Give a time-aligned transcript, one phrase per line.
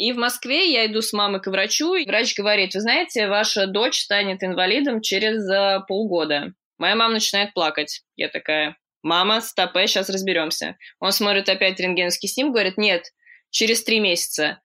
[0.00, 3.66] И в Москве я иду с мамой к врачу, и врач говорит, вы знаете, ваша
[3.66, 6.54] дочь станет инвалидом через uh, полгода.
[6.78, 8.00] Моя мама начинает плакать.
[8.16, 10.78] Я такая, мама, стопэ, сейчас разберемся.
[11.00, 13.12] Он смотрит опять рентгеновский снимок, говорит, нет,
[13.50, 14.62] через три месяца.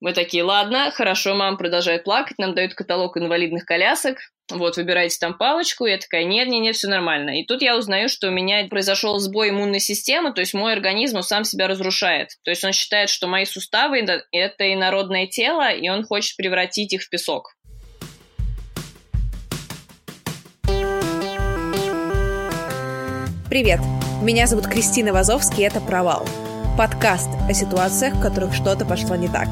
[0.00, 4.18] Мы такие, ладно, хорошо, мама продолжает плакать, нам дают каталог инвалидных колясок,
[4.52, 7.40] вот, выбираете там палочку, я такая, нет, нет, нет, все нормально.
[7.40, 11.22] И тут я узнаю, что у меня произошел сбой иммунной системы, то есть мой организм,
[11.22, 12.28] сам себя разрушает.
[12.44, 13.98] То есть он считает, что мои суставы–
[14.32, 17.54] это инородное тело, и он хочет превратить их в песок.
[23.48, 23.80] Привет,
[24.20, 26.26] меня зовут Кристина Вазовский, и это «Провал».
[26.76, 29.48] Подкаст о ситуациях, в которых что-то пошло не так.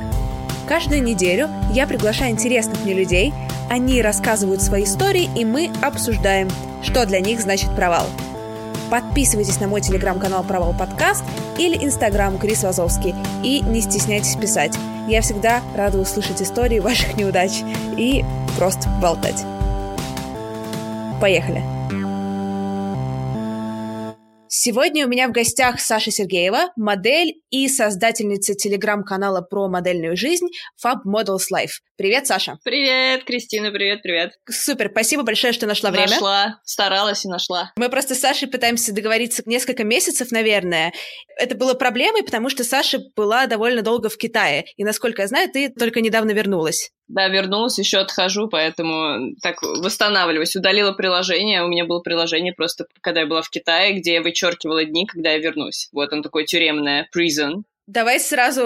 [0.68, 3.32] Каждую неделю я приглашаю интересных мне людей–
[3.70, 6.48] они рассказывают свои истории, и мы обсуждаем,
[6.82, 8.06] что для них значит провал.
[8.90, 11.24] Подписывайтесь на мой телеграм-канал «Провал подкаст»
[11.56, 14.76] или инстаграм Крис Вазовский и не стесняйтесь писать.
[15.08, 17.62] Я всегда рада услышать истории ваших неудач
[17.96, 18.24] и
[18.58, 19.44] просто болтать.
[21.20, 21.81] Поехали!
[24.64, 30.46] Сегодня у меня в гостях Саша Сергеева, модель и создательница телеграм-канала про модельную жизнь
[30.80, 31.80] Fab Models Life.
[31.96, 32.58] Привет, Саша.
[32.62, 34.34] Привет, Кристина, привет, привет.
[34.48, 36.10] Супер, спасибо большое, что нашла время.
[36.10, 37.72] Нашла, старалась и нашла.
[37.76, 40.92] Мы просто с Сашей пытаемся договориться несколько месяцев, наверное.
[41.36, 44.66] Это было проблемой, потому что Саша была довольно долго в Китае.
[44.76, 46.92] И, насколько я знаю, ты только недавно вернулась.
[47.12, 50.56] Да, вернулась, еще отхожу, поэтому так восстанавливаюсь.
[50.56, 51.62] Удалила приложение.
[51.62, 55.30] У меня было приложение просто, когда я была в Китае, где я вычеркивала дни, когда
[55.32, 55.90] я вернусь.
[55.92, 57.64] Вот он такой тюремное, prison.
[57.86, 58.62] Давай сразу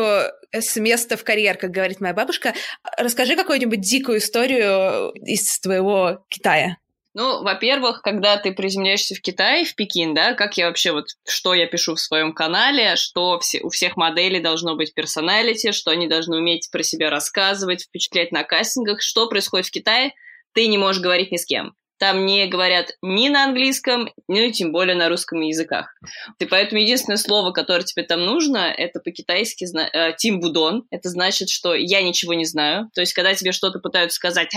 [0.53, 2.55] с места в карьер, как говорит моя бабушка.
[2.97, 6.77] Расскажи какую-нибудь дикую историю из твоего Китая.
[7.19, 11.55] Ну, во-первых, когда ты приземляешься в Китай, в Пекин, да, как я вообще вот, что
[11.55, 16.09] я пишу в своем канале, что все, у всех моделей должно быть персоналити, что они
[16.09, 20.13] должны уметь про себя рассказывать, впечатлять на кастингах, что происходит в Китае,
[20.53, 24.73] ты не можешь говорить ни с кем там не говорят ни на английском, ни тем
[24.73, 25.95] более на русском языках.
[26.39, 30.85] И поэтому единственное слово, которое тебе там нужно, это по-китайски э, «тим будон».
[30.91, 32.91] Это значит, что я ничего не знаю.
[32.95, 34.55] То есть, когда тебе что-то пытаются сказать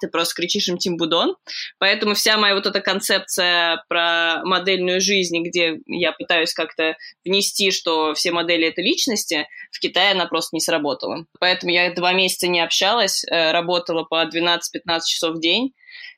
[0.00, 1.36] ты просто кричишь им «тим будон».
[1.78, 8.14] Поэтому вся моя вот эта концепция про модельную жизнь, где я пытаюсь как-то внести, что
[8.14, 11.26] все модели— это личности, в Китае она просто не сработала.
[11.40, 15.72] Поэтому я два месяца не общалась, э, работала по 12-15 часов в день,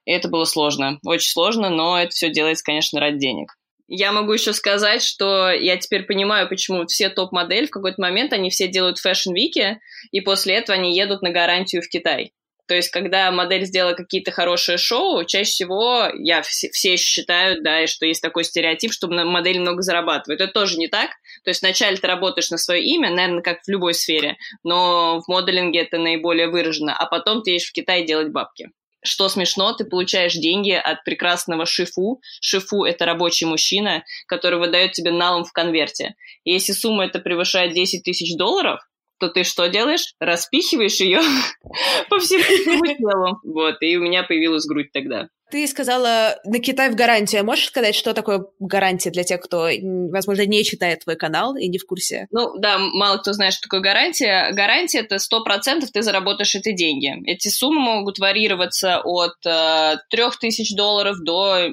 [0.06, 3.53] и это было сложно, очень сложно, но это все делается, конечно, ради денег.
[3.89, 8.50] Я могу еще сказать, что я теперь понимаю, почему все топ-модели в какой-то момент, они
[8.50, 9.78] все делают fashion week и,
[10.11, 12.33] и после этого они едут на гарантию в Китай.
[12.67, 17.83] То есть, когда модель сделала какие-то хорошие шоу, чаще всего, я все, все считаю, да,
[17.83, 20.41] и что есть такой стереотип, что модель много зарабатывает.
[20.41, 21.11] Это тоже не так.
[21.44, 25.28] То есть, вначале ты работаешь на свое имя, наверное, как в любой сфере, но в
[25.28, 28.71] моделинге это наиболее выражено, а потом ты едешь в Китай делать бабки
[29.06, 32.21] что смешно, ты получаешь деньги от прекрасного шифу.
[32.41, 36.15] Шифу– это рабочий мужчина, который выдает тебе налом в конверте.
[36.44, 38.81] И если сумма это превышает 10 тысяч долларов,
[39.19, 40.15] то ты что делаешь?
[40.21, 41.21] Распихиваешь ее
[42.11, 43.41] по всему телу.
[43.44, 45.28] Вот, и у меня появилась грудь тогда.
[45.51, 47.45] Ты сказала на Китай в гарантию.
[47.45, 49.69] Можешь сказать, что такое гарантия для тех, кто,
[50.11, 52.27] возможно, не читает твой канал и не в курсе?
[52.33, 54.51] Ну, да, мало кто знает, что такое гарантия.
[54.53, 57.12] Гарантия– это сто процентов ты заработаешь эти деньги.
[57.31, 61.71] Эти суммы могут варьироваться от э, 3000 долларов до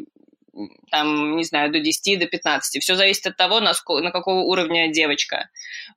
[0.92, 2.82] там, не знаю, до 10, до 15.
[2.82, 5.50] Все зависит от того, на, сколько, на какого уровня девочка.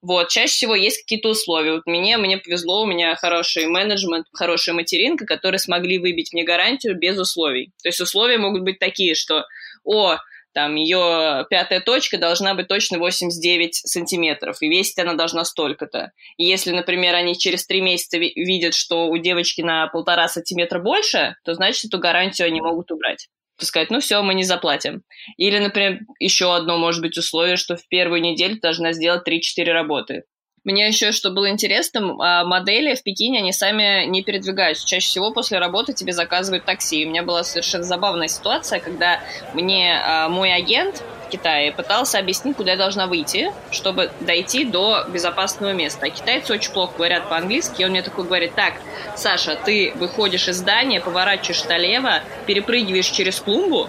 [0.03, 1.73] Вот, чаще всего есть какие-то условия.
[1.73, 6.99] Вот мне, мне повезло, у меня хороший менеджмент, хорошая материнка, которые смогли выбить мне гарантию
[6.99, 7.73] без условий.
[7.83, 9.45] То есть условия могут быть такие, что,
[9.85, 10.17] о,
[10.55, 16.13] там ее пятая точка должна быть точно 89 сантиметров, и весить она должна столько-то.
[16.39, 21.53] Если, например, они через три месяца видят, что у девочки на полтора сантиметра больше, то
[21.53, 23.29] значит эту гарантию они могут убрать
[23.65, 25.03] сказать, ну все, мы не заплатим.
[25.37, 30.25] Или, например, еще одно может быть условие, что в первую неделю должна сделать 3-4 работы.
[30.67, 34.85] Мне еще, что было интересно, а, модели в Пекине, они сами не передвигаются.
[34.85, 37.07] Чаще всего после работы тебе заказывают такси.
[37.07, 39.21] у меня была совершенно забавная ситуация, когда
[39.55, 45.05] мне а, мой агент в Китае, пытался объяснить, куда я должна выйти, чтобы дойти до
[45.09, 46.07] безопасного места.
[46.07, 48.75] А китайцы очень плохо говорят по-английски, и он мне такой говорит, так,
[49.15, 53.89] Саша, ты выходишь из здания, поворачиваешь налево, перепрыгиваешь через клумбу,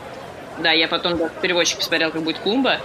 [0.59, 2.79] да, я потом да, переводчик посмотрел, как будет клумба.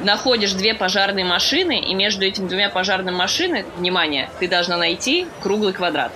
[0.00, 5.72] Находишь две пожарные машины, и между этими двумя пожарными машинами, внимание, ты должна найти круглый
[5.72, 6.12] квадрат.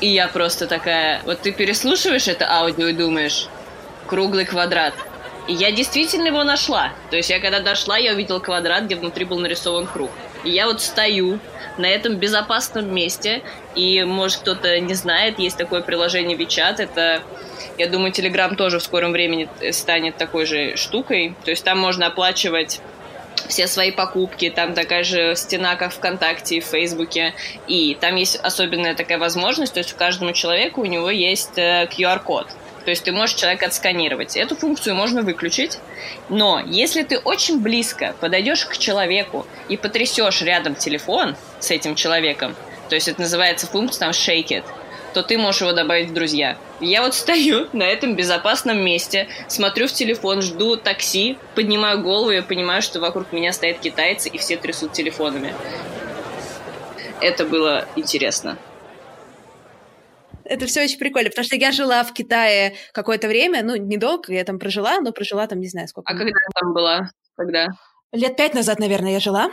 [0.00, 3.48] И я просто такая, вот ты переслушиваешь это аудио и думаешь,
[4.06, 4.94] круглый квадрат.
[5.48, 6.92] И я действительно его нашла.
[7.10, 10.10] То есть я когда дошла, я увидела квадрат, где внутри был нарисован круг.
[10.44, 11.38] И я вот стою
[11.78, 13.42] на этом безопасном месте,
[13.74, 17.22] и, может, кто-то не знает, есть такое приложение WeChat, это
[17.78, 21.34] я думаю, Telegram тоже в скором времени станет такой же штукой.
[21.44, 22.80] То есть там можно оплачивать
[23.48, 27.34] все свои покупки, там такая же стена, как ВКонтакте и в Фейсбуке,
[27.66, 32.46] и там есть особенная такая возможность, то есть у каждому человеку у него есть QR-код,
[32.48, 32.54] э,
[32.84, 34.36] то есть ты можешь человека отсканировать.
[34.36, 35.78] Эту функцию можно выключить,
[36.28, 42.54] но если ты очень близко подойдешь к человеку и потрясешь рядом телефон с этим человеком,
[42.88, 44.64] то есть это называется функция там shake it,
[45.12, 46.56] то ты можешь его добавить в друзья.
[46.80, 52.40] Я вот стою на этом безопасном месте, смотрю в телефон, жду такси, поднимаю голову и
[52.40, 55.54] понимаю, что вокруг меня стоят китайцы и все трясут телефонами.
[57.20, 58.56] Это было интересно.
[60.50, 64.42] Это все очень прикольно, потому что я жила в Китае какое-то время, ну, недолго я
[64.42, 66.12] там прожила, но прожила там не знаю сколько.
[66.12, 67.10] А когда там была?
[67.36, 67.68] Когда?
[68.10, 69.52] Лет пять назад, наверное, я жила.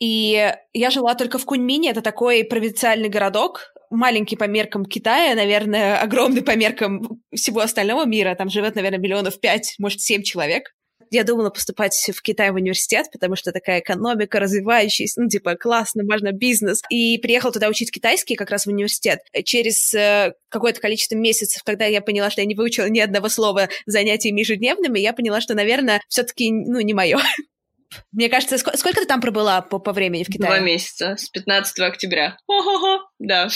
[0.00, 6.00] И я жила только в Куньмине, это такой провинциальный городок, маленький по меркам Китая, наверное,
[6.00, 8.34] огромный по меркам всего остального мира.
[8.34, 10.74] Там живет, наверное, миллионов пять, может, семь человек.
[11.12, 16.04] Я думала поступать в Китай в университет, потому что такая экономика развивающаяся, ну, типа, классно,
[16.04, 16.80] можно бизнес.
[16.88, 19.20] И приехала туда учить китайский как раз в университет.
[19.44, 23.68] Через э, какое-то количество месяцев, когда я поняла, что я не выучила ни одного слова
[23.84, 27.18] занятиями ежедневными, я поняла, что, наверное, все-таки, ну, не мое.
[28.12, 30.50] Мне кажется, сколько, сколько ты там пробыла по, по времени в Китае?
[30.50, 32.36] Два месяца, с 15 октября.
[32.46, 33.48] Хо-хо-хо, да.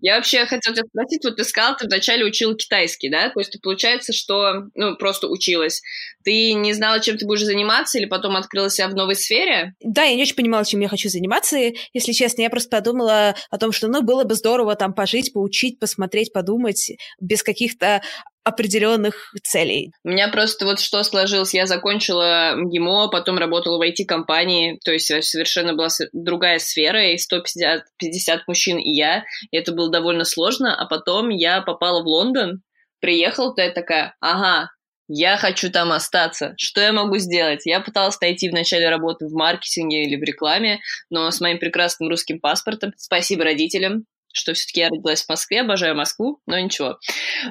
[0.00, 3.30] Я вообще хотела тебя спросить, вот ты сказала, ты вначале учила китайский, да?
[3.30, 5.80] То есть получается, что, ну, просто училась.
[6.24, 9.74] Ты не знала, чем ты будешь заниматься, или потом открыла себя в новой сфере?
[9.80, 11.56] Да, я не очень понимала, чем я хочу заниматься,
[11.92, 12.42] если честно.
[12.42, 16.92] Я просто подумала о том, что, ну, было бы здорово там пожить, поучить, посмотреть, подумать,
[17.20, 18.02] без каких-то
[18.48, 19.92] определенных целей.
[20.04, 21.54] У меня просто вот что сложилось.
[21.54, 27.84] Я закончила МГИМО, потом работала в IT-компании, то есть совершенно была другая сфера, и 150
[27.98, 32.62] 50 мужчин и я, и это было довольно сложно, а потом я попала в Лондон,
[33.00, 34.70] приехала туда и такая, ага,
[35.08, 36.54] я хочу там остаться.
[36.58, 37.62] Что я могу сделать?
[37.64, 40.80] Я пыталась найти в начале работы в маркетинге или в рекламе,
[41.10, 45.96] но с моим прекрасным русским паспортом, спасибо родителям, что все-таки я родилась в Москве, обожаю
[45.96, 46.98] Москву, но ничего.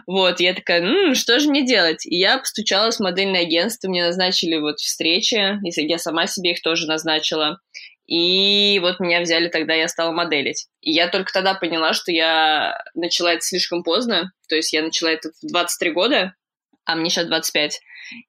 [0.05, 2.05] Вот, я такая, ну, что же мне делать?
[2.05, 6.61] И я постучалась в модельное агентство, мне назначили вот встречи, если я сама себе их
[6.61, 7.59] тоже назначила.
[8.07, 10.67] И вот меня взяли тогда, я стала моделить.
[10.79, 14.31] И я только тогда поняла, что я начала это слишком поздно.
[14.47, 16.33] То есть я начала это в 23 года,
[16.87, 17.81] а мне сейчас 25.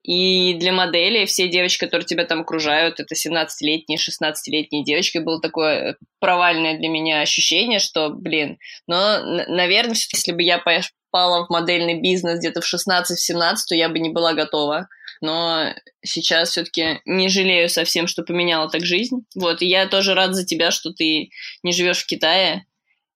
[0.02, 5.96] И для модели все девочки, которые тебя там окружают, это 17-летние, 16-летние девочки, было такое
[6.18, 8.58] провальное для меня ощущение, что, блин,
[8.88, 14.00] но, наверное, если бы я попала в модельный бизнес где-то в 16-17, то я бы
[14.00, 14.88] не была готова.
[15.20, 15.74] Но
[16.04, 19.24] сейчас все-таки не жалею совсем, что поменяла так жизнь.
[19.34, 21.30] Вот, и я тоже рад за тебя, что ты
[21.62, 22.66] не живешь в Китае,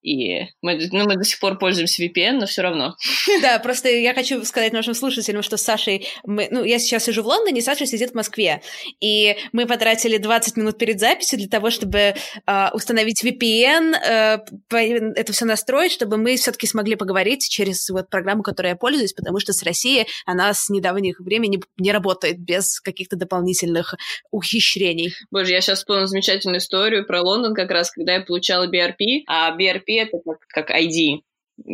[0.03, 2.97] и мы, ну, мы до сих пор пользуемся VPN, но все равно.
[3.41, 6.07] Да, просто я хочу сказать нашим слушателям, что с Сашей...
[6.25, 8.63] Мы, ну, я сейчас сижу в Лондоне, Саша сидит в Москве.
[9.01, 12.15] И мы потратили 20 минут перед записью для того, чтобы э,
[12.73, 14.39] установить VPN, э,
[15.17, 19.39] это все настроить, чтобы мы все-таки смогли поговорить через вот программу, которой я пользуюсь, потому
[19.41, 23.95] что с Россией она с недавних времени не работает без каких-то дополнительных
[24.31, 25.13] ухищрений.
[25.31, 29.57] Боже, я сейчас вспомнила замечательную историю про Лондон, как раз когда я получала BRP, а
[29.57, 31.23] BRP это как, как ID,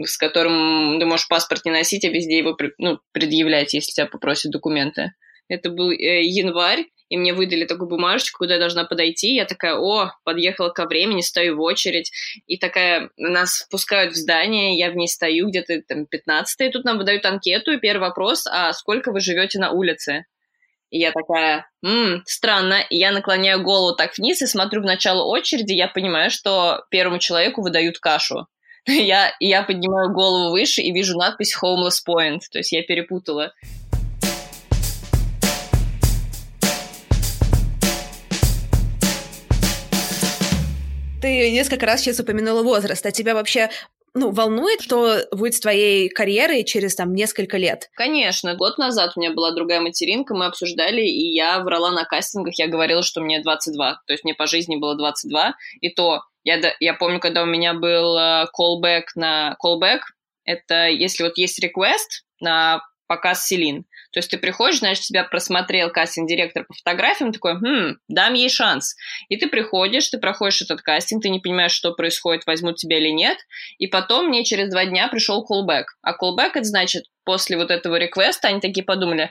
[0.04, 4.52] с которым ты можешь паспорт не носить, а везде его ну, предъявлять, если тебя попросят
[4.52, 5.12] документы.
[5.48, 9.34] Это был э, январь, и мне выдали такую бумажечку, куда я должна подойти.
[9.34, 12.12] Я такая, о, подъехала ко времени, стою в очередь.
[12.46, 16.84] И такая, нас впускают в здание, я в ней стою, где-то там 15 и тут
[16.84, 20.26] нам выдают анкету, и первый вопрос, а сколько вы живете на улице?
[20.90, 22.80] И я такая, ммм, странно.
[22.88, 27.18] И я наклоняю голову так вниз и смотрю в начало очереди, я понимаю, что первому
[27.18, 28.46] человеку выдают кашу.
[28.86, 33.52] Я, я поднимаю голову выше и вижу надпись Homeless Point, то есть я перепутала.
[41.20, 43.68] Ты несколько раз сейчас упомянула возраст, а тебя вообще
[44.18, 47.88] ну, волнует, что будет с твоей карьерой через там несколько лет?
[47.94, 48.54] Конечно.
[48.54, 52.66] Год назад у меня была другая материнка, мы обсуждали, и я врала на кастингах, я
[52.66, 54.00] говорила, что мне 22.
[54.06, 55.54] То есть мне по жизни было 22.
[55.80, 59.56] И то, я, я помню, когда у меня был callback э, на...
[59.64, 60.00] Callback—
[60.44, 63.86] это если вот есть request на показ Селин,
[64.18, 68.96] то есть ты приходишь, значит, тебя просмотрел кастинг-директор по фотографиям, такой, хм, дам ей шанс.
[69.28, 73.10] И ты приходишь, ты проходишь этот кастинг, ты не понимаешь, что происходит, возьмут тебя или
[73.10, 73.38] нет.
[73.78, 75.84] И потом мне через два дня пришел callback.
[76.02, 79.30] А callback, это значит, после вот этого реквеста они такие подумали,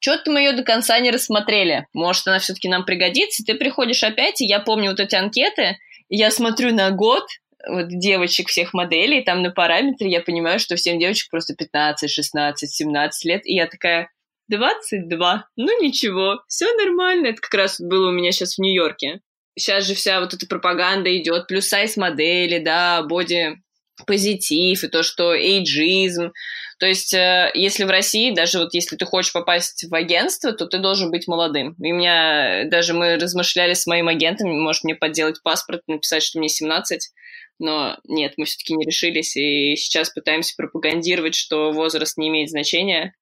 [0.00, 1.86] что-то мы ее до конца не рассмотрели.
[1.94, 3.42] Может, она все-таки нам пригодится.
[3.42, 5.78] Ты приходишь опять, и я помню вот эти анкеты,
[6.10, 7.24] я смотрю на год,
[7.66, 12.70] вот девочек всех моделей, там на параметре я понимаю, что всем девочек просто 15, 16,
[12.70, 14.10] 17 лет, и я такая,
[14.48, 15.48] 22.
[15.56, 17.28] Ну ничего, все нормально.
[17.28, 19.20] Это как раз было у меня сейчас в Нью-Йорке.
[19.58, 23.56] Сейчас же вся вот эта пропаганда идет, плюс сайз модели, да, боди
[24.06, 26.32] позитив и то, что эйджизм.
[26.78, 30.66] То есть, э, если в России, даже вот если ты хочешь попасть в агентство, то
[30.66, 31.74] ты должен быть молодым.
[31.82, 36.50] И меня даже мы размышляли с моим агентом, может мне подделать паспорт, написать, что мне
[36.50, 37.10] 17,
[37.58, 43.14] но нет, мы все-таки не решились, и сейчас пытаемся пропагандировать, что возраст не имеет значения,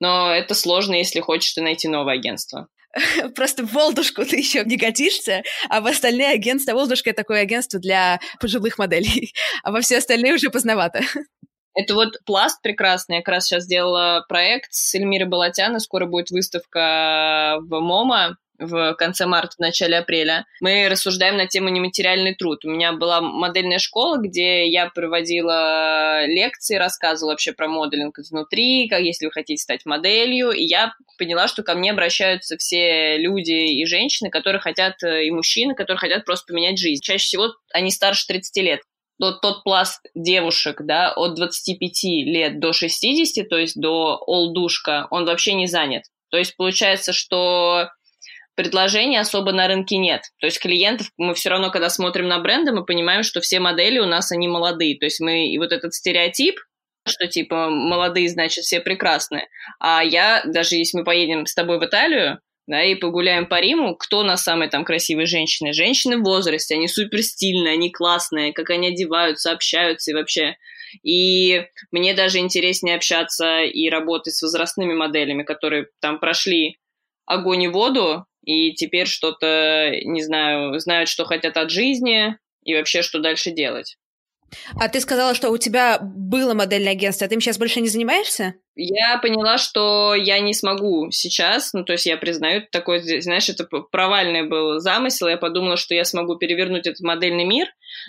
[0.00, 2.68] но это сложно, если хочешь ты найти новое агентство.
[3.34, 6.72] Просто в Волдушку ты еще не годишься, а в остальные агентства...
[6.72, 11.02] Волдушка— это такое агентство для пожилых моделей, а во все остальные уже поздновато.
[11.74, 13.16] Это вот пласт прекрасный.
[13.16, 15.80] Я как раз сейчас сделала проект с Эльмирой Балатяной.
[15.80, 21.68] Скоро будет выставка в МОМА в конце марта, в начале апреля, мы рассуждаем на тему
[21.68, 22.64] нематериальный труд.
[22.64, 29.00] У меня была модельная школа, где я проводила лекции, рассказывала вообще про моделинг изнутри, как
[29.00, 33.84] если вы хотите стать моделью, и я поняла, что ко мне обращаются все люди и
[33.86, 37.02] женщины, которые хотят, и мужчины, которые хотят просто поменять жизнь.
[37.02, 38.80] Чаще всего они старше 30 лет
[39.18, 45.24] тот, тот пласт девушек, да, от 25 лет до 60, то есть до олдушка, он
[45.24, 46.04] вообще не занят.
[46.30, 47.88] То есть получается, что
[48.56, 50.22] предложений особо на рынке нет.
[50.40, 53.98] То есть клиентов мы все равно, когда смотрим на бренды, мы понимаем, что все модели
[53.98, 54.98] у нас, они молодые.
[54.98, 56.58] То есть мы и вот этот стереотип,
[57.06, 59.48] что типа молодые, значит, все прекрасные.
[59.78, 63.94] А я, даже если мы поедем с тобой в Италию, да, и погуляем по Риму,
[63.94, 65.72] кто у нас самые там красивые женщины?
[65.72, 70.56] Женщины в возрасте, они супер стильные, они классные, как они одеваются, общаются и вообще.
[71.04, 76.78] И мне даже интереснее общаться и работать с возрастными моделями, которые там прошли
[77.24, 83.02] огонь и воду, и теперь что-то, не знаю, знают, что хотят от жизни и вообще,
[83.02, 83.96] что дальше делать.
[84.78, 87.88] А ты сказала, что у тебя было модельное агентство, а ты им сейчас больше не
[87.88, 88.54] занимаешься?
[88.76, 93.64] Я поняла, что я не смогу сейчас, ну, то есть я признаю, такой, знаешь, это
[93.64, 97.66] провальный был замысел, я подумала, что я смогу перевернуть этот модельный мир,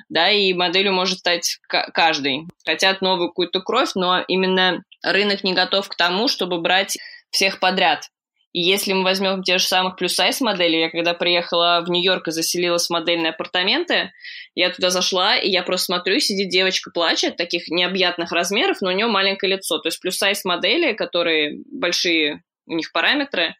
[0.10, 2.44] да, и моделью может стать каждый.
[2.66, 6.98] Хотят новую какую-то кровь, но именно рынок не готов к тому, чтобы брать
[7.32, 8.10] всех подряд.
[8.58, 12.32] И если мы возьмем те же самых плюс-сайз модели, я когда приехала в Нью-Йорк и
[12.32, 14.14] заселилась в модельные апартаменты,
[14.56, 18.94] я туда зашла, и я просто смотрю, сидит девочка, плачет, таких необъятных размеров, но у
[18.94, 19.78] нее маленькое лицо.
[19.78, 23.56] То есть плюс-сайз модели, которые большие у них параметры,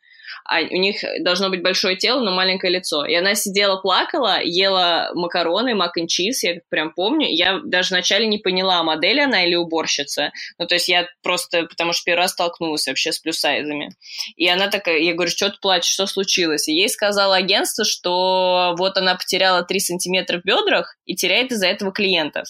[0.46, 3.06] а у них должно быть большое тело, но маленькое лицо.
[3.06, 7.28] И она сидела, плакала, ела макароны, мак и чиз, я прям помню.
[7.30, 10.32] Я даже вначале не поняла, модель она или уборщица.
[10.58, 13.90] Ну, то есть я просто, потому что первый раз столкнулась вообще с плюс-сайзами.
[14.36, 16.68] И она такая, я говорю, что ты плачешь, что случилось?
[16.68, 21.68] И ей сказала агентство, что вот она потеряла 3 сантиметра в бедрах и теряет из-за
[21.68, 22.48] этого клиентов.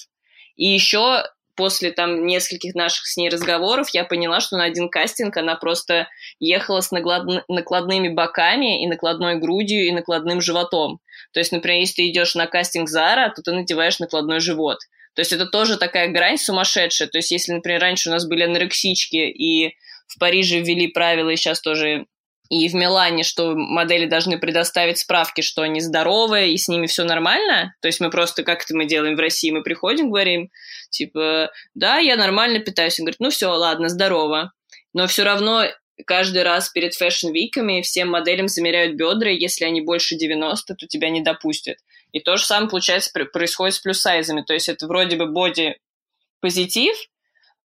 [0.56, 1.24] И еще
[1.58, 6.08] после там нескольких наших с ней разговоров я поняла, что на один кастинг она просто
[6.40, 7.24] ехала с наклад...
[7.50, 11.00] накладными боками и накладной грудью и накладным животом.
[11.34, 14.78] То есть, например, если ты идешь на кастинг Зара, то ты надеваешь накладной живот.
[15.16, 17.08] То есть это тоже такая грань сумасшедшая.
[17.10, 19.74] То есть если, например, раньше у нас были анорексички и
[20.06, 22.06] в Париже ввели правила, и сейчас тоже
[22.50, 27.04] и в Милане, что модели должны предоставить справки, что они здоровые, и с ними все
[27.04, 27.76] нормально.
[27.82, 30.50] То есть мы просто, как это мы делаем в России, мы приходим, говорим,
[30.90, 33.00] типа, да, я нормально питаюсь.
[33.00, 34.54] Он говорит, ну все, ладно, здорово.
[34.94, 35.66] Но все равно
[36.06, 40.76] каждый раз перед fashion week ами всем моделям замеряют бедра, и если они больше 90,
[40.76, 41.78] то тебя не допустят.
[42.12, 44.42] И то же самое, получается, происходит с plus size ами.
[44.42, 46.96] То есть это вроде бы боди-позитив,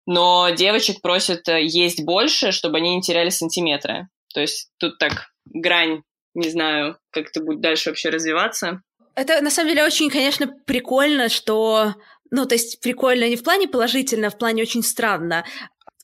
[0.06, 4.08] но девочек просят э, есть больше, чтобы они не теряли сантиметры.
[4.32, 6.02] То есть тут так грань,
[6.34, 8.82] не знаю, как это будет дальше вообще развиваться.
[9.14, 11.94] Это на самом деле очень, конечно, прикольно, что...
[12.30, 15.44] Ну, то есть прикольно не в плане положительно, а в плане очень странно.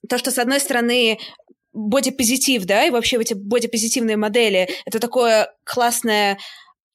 [0.08, 1.18] То, что, с одной стороны,
[1.72, 6.38] бодипозитив, да, и вообще эти бодипозитивные модели, это такое классное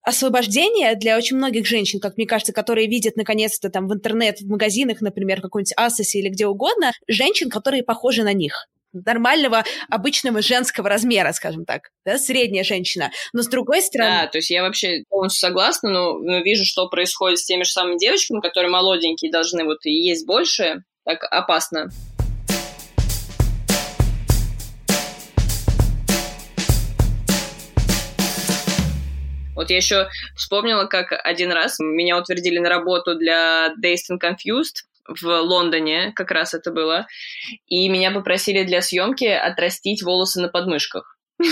[0.04, 4.50] освобождение для очень многих женщин, как мне кажется, которые видят наконец-то там в интернет, в
[4.50, 10.88] магазинах, например, какой-нибудь Асосе или где угодно, женщин, которые похожи на них нормального, обычного женского
[10.90, 13.12] размера, скажем так, да, средняя женщина.
[13.34, 14.22] Но с другой стороны...
[14.22, 17.72] Да, то есть я вообще полностью согласна, но, но вижу, что происходит с теми же
[17.72, 21.90] самыми девочками, которые молоденькие, должны вот и есть больше, так опасно.
[29.56, 34.84] Вот я еще вспомнила, как один раз меня утвердили на работу для Dazed and Confused
[35.07, 37.07] в Лондоне, как раз это было,
[37.67, 41.17] и меня попросили для съемки отрастить волосы на подмышках.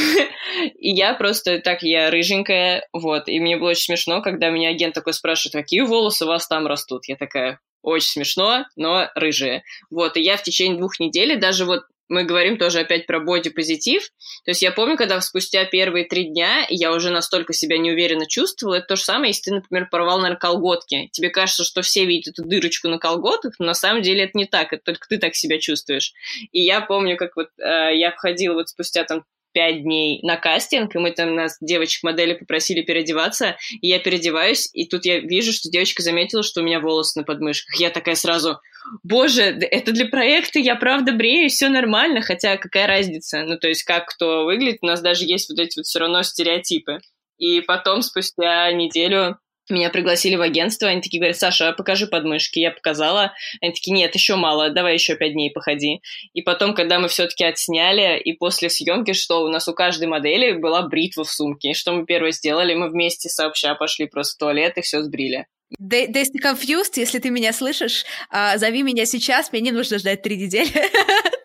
[0.79, 4.93] И я просто так, я рыженькая, вот, и мне было очень смешно, когда меня агент
[4.93, 7.05] такой спрашивает, какие волосы у вас там растут?
[7.07, 9.63] Я такая, очень смешно, но рыжие.
[9.89, 11.81] Вот, и я в течение двух недель, даже вот
[12.11, 14.03] мы говорим тоже опять про бодипозитив.
[14.43, 18.75] То есть я помню, когда спустя первые три дня я уже настолько себя неуверенно чувствовала,
[18.75, 21.07] это то же самое, если ты, например, порвал, наверное, колготки.
[21.13, 24.45] Тебе кажется, что все видят эту дырочку на колготках, но на самом деле это не
[24.45, 26.13] так, это только ты так себя чувствуешь.
[26.51, 30.95] И я помню, как вот э, я входила вот спустя там пять дней на кастинг,
[30.95, 35.69] и мы там нас, девочек-модели, попросили переодеваться, и я переодеваюсь, и тут я вижу, что
[35.69, 37.79] девочка заметила, что у меня волосы на подмышках.
[37.79, 38.59] Я такая сразу,
[39.03, 43.43] боже, это для проекта, я правда брею, все нормально, хотя какая разница?
[43.43, 46.23] Ну, то есть, как кто выглядит, у нас даже есть вот эти вот все равно
[46.23, 46.99] стереотипы.
[47.37, 49.39] И потом, спустя неделю,
[49.71, 52.59] меня пригласили в агентство, они такие говорят, Саша, покажи подмышки.
[52.59, 53.33] Я показала.
[53.61, 56.01] Они такие, нет, еще мало, давай еще пять дней походи.
[56.33, 60.53] И потом, когда мы все-таки отсняли, и после съемки, что у нас у каждой модели
[60.53, 61.73] была бритва в сумке.
[61.73, 62.73] Что мы первое сделали?
[62.73, 65.47] Мы вместе сообща пошли просто в туалет и все сбрили.
[65.79, 70.37] Daisy Confused, если ты меня слышишь, а, зови меня сейчас, мне не нужно ждать три
[70.37, 70.71] недели.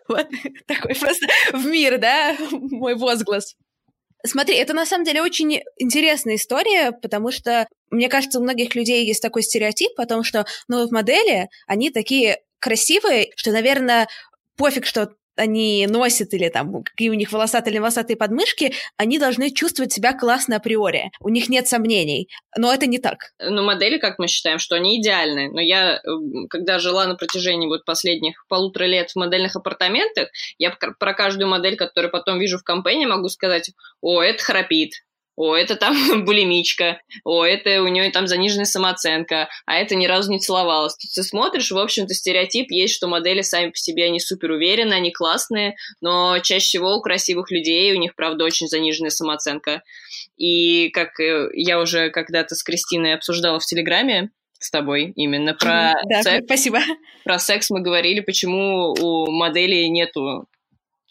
[0.07, 0.25] Вот
[0.65, 3.57] такой просто в мир, да, мой возглас.
[4.25, 9.05] Смотри, это на самом деле очень интересная история, потому что, мне кажется, у многих людей
[9.05, 14.07] есть такой стереотип о том, что, ну, вот модели, они такие красивые, что, наверное,
[14.55, 19.51] пофиг, что они носят или там какие у них волосатые или волосатые подмышки, они должны
[19.51, 21.11] чувствовать себя классно априори.
[21.19, 22.29] У них нет сомнений.
[22.57, 23.31] Но это не так.
[23.39, 25.49] Ну, модели, как мы считаем, что они идеальны.
[25.51, 26.01] Но я,
[26.49, 31.77] когда жила на протяжении вот последних полутора лет в модельных апартаментах, я про каждую модель,
[31.77, 34.93] которую потом вижу в компании, могу сказать, о, это храпит,
[35.37, 35.95] о, это там
[36.25, 40.97] булимичка, о, это у нее там заниженная самооценка, а это ни разу не целовалась.
[40.97, 44.93] Тут ты смотришь, в общем-то, стереотип есть, что модели сами по себе, они супер уверены,
[44.95, 49.83] они классные, но чаще всего у красивых людей у них, правда, очень заниженная самооценка.
[50.37, 55.93] И как э, я уже когда-то с Кристиной обсуждала в Телеграме, с тобой именно про
[56.09, 56.45] да, секс.
[56.45, 56.79] Спасибо.
[57.23, 60.47] Про секс мы говорили, почему у моделей нету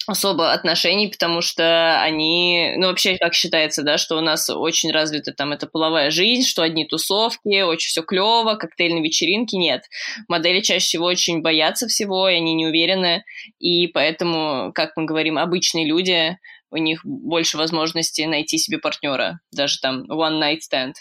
[0.06, 5.32] особо отношений, потому что они, ну, вообще, как считается, да, что у нас очень развита
[5.32, 9.84] там эта половая жизнь, что одни тусовки, очень все клево, коктейльные вечеринки, нет.
[10.28, 13.24] Модели чаще всего очень боятся всего, и они не уверены,
[13.58, 16.38] и поэтому, как мы говорим, обычные люди,
[16.70, 20.94] у них больше возможностей найти себе партнера, даже там one night stand.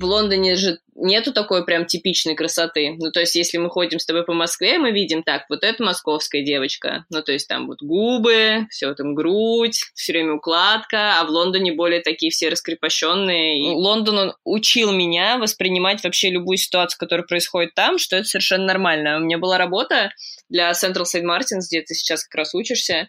[0.00, 2.96] В Лондоне же нету такой прям типичной красоты.
[2.98, 5.82] Ну, то есть, если мы ходим с тобой по Москве, мы видим так, вот это
[5.82, 7.04] московская девочка.
[7.10, 11.72] Ну, то есть, там вот губы, все там грудь, все время укладка, а в Лондоне
[11.72, 13.66] более такие все раскрепощенные.
[13.66, 18.64] И Лондон, он учил меня воспринимать вообще любую ситуацию, которая происходит там, что это совершенно
[18.64, 19.18] нормально.
[19.18, 20.12] У меня была работа
[20.48, 23.08] для Central Saint Martins, где ты сейчас как раз учишься,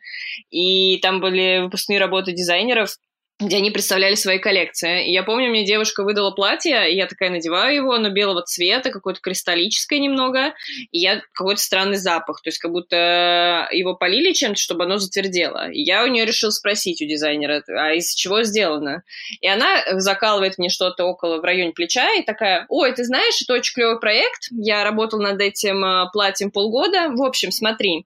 [0.50, 2.98] и там были выпускные работы дизайнеров,
[3.42, 5.10] где они представляли свои коллекции.
[5.10, 8.92] И я помню, мне девушка выдала платье, и я такая надеваю его, оно белого цвета,
[8.92, 10.54] какое-то кристаллическое немного,
[10.92, 15.72] и я какой-то странный запах, то есть как будто его полили чем-то, чтобы оно затвердело.
[15.72, 19.04] И я у нее решила спросить у дизайнера, а из чего сделано?
[19.40, 23.54] И она закалывает мне что-то около, в районе плеча, и такая, ой, ты знаешь, это
[23.54, 28.06] очень клевый проект, я работала над этим э, платьем полгода, в общем, смотри,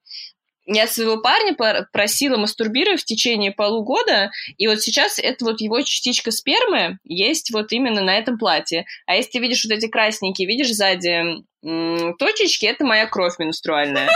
[0.65, 1.56] я своего парня
[1.91, 7.71] просила мастурбировать в течение полугода, и вот сейчас это вот его частичка спермы есть вот
[7.71, 8.86] именно на этом платье.
[9.06, 11.43] А если ты видишь вот эти красненькие, видишь сзади
[12.17, 14.10] точечки, это моя кровь менструальная.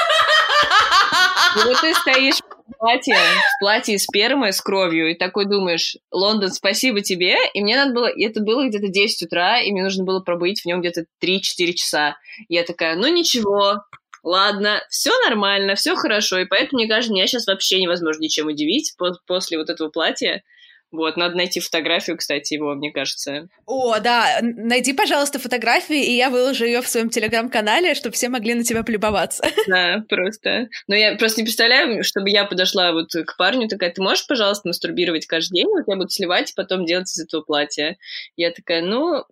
[1.56, 6.52] И вот ты стоишь в платье, в платье спермы с кровью, и такой думаешь, Лондон,
[6.52, 10.20] спасибо тебе, и мне надо было, это было где-то 10 утра, и мне нужно было
[10.20, 12.18] пробыть в нем где-то 3-4 часа.
[12.48, 13.84] Я такая, ну ничего,
[14.30, 18.96] ладно, все нормально, все хорошо, и поэтому, мне кажется, меня сейчас вообще невозможно ничем удивить
[19.26, 20.44] после вот этого платья,
[20.92, 23.48] Вот, надо найти фотографию, кстати, его, мне кажется.
[23.68, 28.56] О, да, найди, пожалуйста, фотографию, и я выложу ее в своем телеграм-канале, чтобы все могли
[28.56, 29.44] на тебя полюбоваться.
[29.68, 30.68] Да, просто.
[30.88, 34.68] Но я просто не представляю, чтобы я подошла вот к парню, такая, ты можешь, пожалуйста,
[34.68, 35.68] мастурбировать каждый день?
[35.68, 37.98] Вот я буду сливать и потом делать из этого платья.
[38.36, 39.26] Я такая, ну,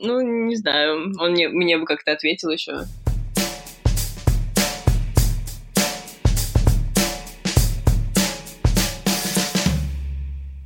[0.00, 1.12] ну, не знаю.
[1.18, 2.84] Он мне, мне бы как-то ответил еще.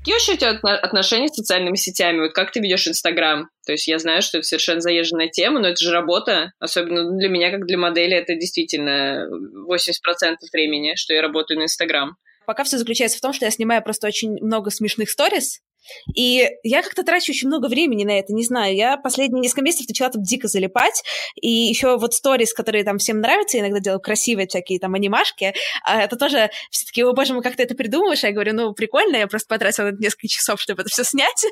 [0.05, 2.21] Какие вообще у тебя отношения с социальными сетями?
[2.21, 3.49] Вот как ты ведешь Инстаграм?
[3.65, 6.53] То есть я знаю, что это совершенно заезженная тема, но это же работа.
[6.59, 9.27] Особенно для меня, как для модели, это действительно
[9.67, 12.19] 80% времени, что я работаю на Инстаграм.
[12.47, 15.61] Пока все заключается в том, что я снимаю просто очень много смешных сторис,
[16.15, 18.75] и я как-то трачу очень много времени на это, не знаю.
[18.75, 21.03] Я последние несколько месяцев начала там дико залипать.
[21.41, 26.03] И еще вот сторис, которые там всем нравятся, иногда делаю красивые всякие там анимашки, а
[26.03, 28.23] это тоже все таки о боже мой, как ты это придумываешь?
[28.23, 31.45] Я говорю, ну, прикольно, я просто потратила несколько часов, чтобы это все снять.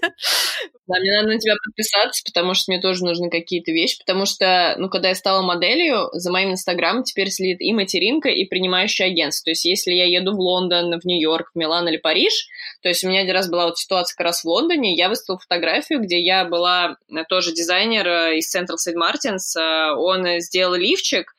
[0.86, 4.74] Да, мне надо на тебя подписаться, потому что мне тоже нужны какие-то вещи, потому что,
[4.78, 9.46] ну, когда я стала моделью, за моим инстаграмом теперь следит и материнка, и принимающее агентство.
[9.46, 12.46] То есть если я еду в Лондон, в Нью-Йорк, в Милан или Париж,
[12.82, 16.00] то есть у меня один раз была вот ситуация раз в Лондоне, я выставила фотографию,
[16.00, 18.94] где я была э, тоже дизайнер э, из Central St.
[18.94, 21.34] Martins, э, он сделал лифчик,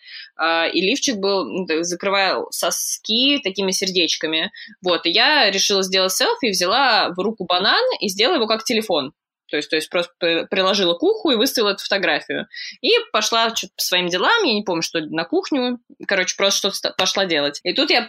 [0.74, 4.52] и лифчик был, закрывал соски такими сердечками.
[4.82, 9.13] Вот, и я решила сделать селфи, взяла в руку банан и сделала его как телефон.
[9.54, 10.12] То есть, то есть просто
[10.50, 12.48] приложила к уху и выставила эту фотографию.
[12.82, 15.78] И пошла что-то по своим делам, я не помню, что на кухню.
[16.08, 17.60] Короче, просто что-то пошла делать.
[17.62, 18.08] И тут я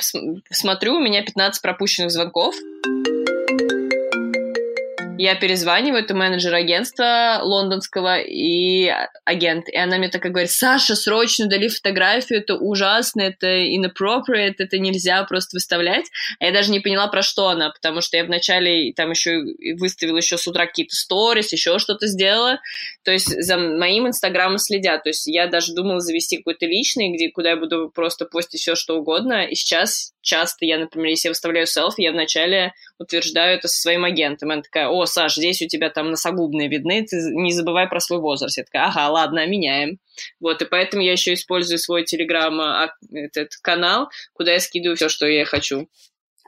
[0.50, 2.54] смотрю, у меня 15 пропущенных звонков.
[5.16, 8.90] Я перезваниваю, это менеджер агентства лондонского и
[9.24, 9.68] агент.
[9.68, 15.22] И она мне такая говорит, Саша, срочно удали фотографию, это ужасно, это inappropriate, это нельзя
[15.24, 16.06] просто выставлять.
[16.40, 19.42] А я даже не поняла, про что она, потому что я вначале там еще
[19.78, 22.58] выставила еще с утра какие-то сторис, еще что-то сделала.
[23.04, 25.04] То есть за моим инстаграмом следят.
[25.04, 28.74] То есть я даже думала завести какой-то личный, где, куда я буду просто постить все,
[28.74, 29.44] что угодно.
[29.44, 34.04] И сейчас часто я, например, если я выставляю селфи, я вначале утверждаю это со своим
[34.04, 34.50] агентом.
[34.50, 38.20] Она такая, о, Саш, здесь у тебя там носогубные видны, ты не забывай про свой
[38.20, 38.56] возраст.
[38.58, 39.98] Я такая, ага, ладно, меняем.
[40.40, 45.26] Вот, и поэтому я еще использую свой а, этот канал, куда я скидываю все, что
[45.26, 45.88] я хочу.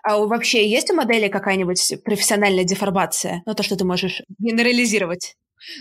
[0.02, 3.42] А вообще есть у модели какая-нибудь профессиональная деформация?
[3.44, 5.34] Ну, то, что ты можешь генерализировать?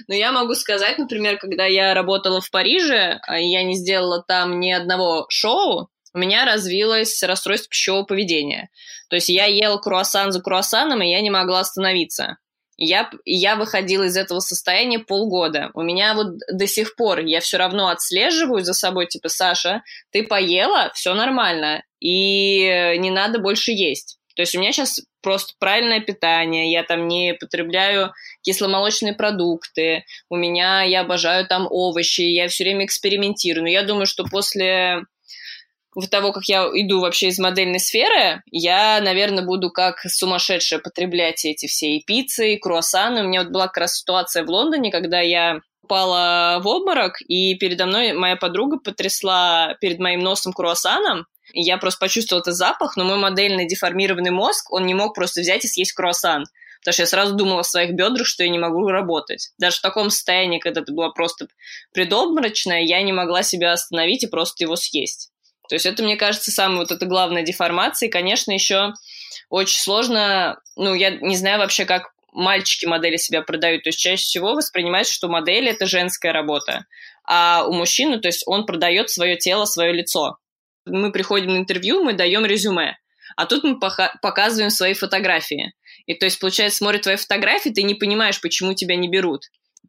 [0.08, 4.60] Ну, я могу сказать, например, когда я работала в Париже, а я не сделала там
[4.60, 8.70] ни одного шоу, у меня развилось расстройство пищевого поведения.
[9.10, 12.38] То есть я ела круассан за круассаном, и я не могла остановиться.
[12.78, 15.72] Я, я выходила из этого состояния полгода.
[15.74, 20.24] У меня вот до сих пор я все равно отслеживаю за собой, типа, Саша, ты
[20.24, 24.18] поела, все нормально, и не надо больше есть.
[24.36, 30.36] То есть у меня сейчас просто правильное питание, я там не потребляю кисломолочные продукты, у
[30.36, 33.64] меня, я обожаю там овощи, я все время экспериментирую.
[33.64, 35.04] Но я думаю, что после
[35.96, 41.46] в того, как я иду вообще из модельной сферы, я, наверное, буду как сумасшедшая потреблять
[41.46, 43.22] эти все и пиццы, и круассаны.
[43.22, 47.56] У меня вот была как раз ситуация в Лондоне, когда я упала в обморок, и
[47.56, 52.98] передо мной моя подруга потрясла перед моим носом круассаном, и я просто почувствовала этот запах,
[52.98, 56.46] но мой модельный деформированный мозг, он не мог просто взять и съесть круассан.
[56.82, 59.50] Потому что я сразу думала в своих бедрах, что я не могу работать.
[59.58, 61.48] Даже в таком состоянии, когда это было просто
[61.94, 65.32] предобморочное, я не могла себя остановить и просто его съесть.
[65.68, 68.08] То есть это, мне кажется, самая вот эта главная деформация.
[68.08, 68.94] И, конечно, еще
[69.50, 73.84] очень сложно, ну, я не знаю вообще, как мальчики модели себя продают.
[73.84, 76.86] То есть чаще всего воспринимается, что модель– это женская работа.
[77.26, 80.38] А у мужчины, то есть он продает свое тело, свое лицо.
[80.86, 82.98] Мы приходим на интервью, мы даем резюме.
[83.36, 85.74] А тут мы показываем свои фотографии.
[86.06, 89.46] И то есть, получается, смотрят твои фотографии, ты не понимаешь, почему тебя не берут.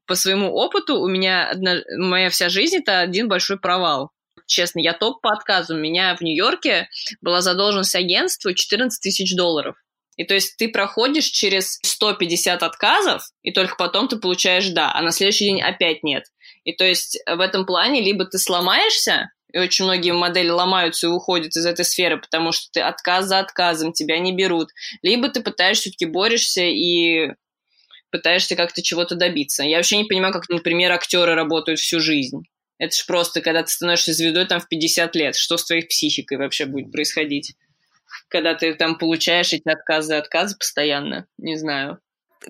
[0.07, 4.13] По своему опыту у меня одна, моя вся жизнь– это один большой провал
[4.47, 5.75] честно, я топ по отказу.
[5.75, 6.89] У меня в Нью-Йорке
[7.21, 9.77] была задолженность агентству 14 тысяч долларов.
[10.17, 15.03] И то есть ты проходишь через 150 отказов, и только потом ты получаешь «да», а
[15.03, 16.25] на следующий день опять нет.
[16.65, 21.11] И то есть в этом плане либо ты сломаешься, и очень многие модели ломаются и
[21.11, 24.71] уходят из этой сферы, потому что ты отказ за отказом, тебя не берут.
[25.03, 27.33] Либо ты пытаешься, все-таки борешься и
[28.11, 29.65] пытаешься как-то чего-то добиться.
[29.65, 32.43] Я вообще не понимаю, как, например, актеры работают всю жизнь.
[32.79, 36.39] Это ж просто, когда ты становишься звездой там в 50 лет, что с твоей психикой
[36.39, 37.55] вообще будет происходить?
[38.29, 42.01] Когда ты там получаешь эти отказы отказы постоянно, не знаю.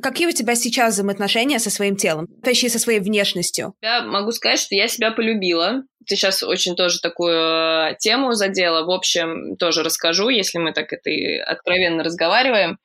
[0.03, 3.75] Какие у тебя сейчас взаимоотношения со своим телом, точнее, со своей внешностью?
[3.81, 5.85] Я могу сказать, что я себя полюбила.
[6.07, 8.85] Ты сейчас очень тоже такую э, тему задела.
[8.85, 12.79] В общем, тоже расскажу, если мы так это и откровенно разговариваем.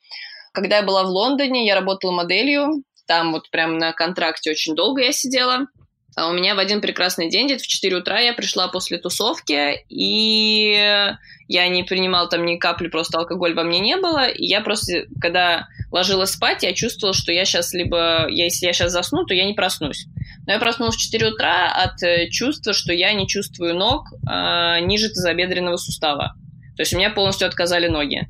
[0.54, 5.02] Когда я была в Лондоне, я работала моделью, там вот прям на контракте очень долго
[5.02, 5.68] я сидела.
[6.16, 9.86] А у меня в один прекрасный день, где-то в 4 утра, я пришла после тусовки,
[9.88, 11.16] и
[11.48, 14.28] я не принимала там ни капли, просто алкоголь во мне не было.
[14.28, 18.92] И я просто, когда ложилась спать, я чувствовала, что я сейчас либо, если я сейчас
[18.92, 20.06] засну, то я не проснусь.
[20.46, 24.80] Но я проснулась в 4 утра от э, чувства, что я не чувствую ног э,
[24.82, 26.36] ниже тазобедренного сустава.
[26.76, 28.28] То есть у меня полностью отказали ноги.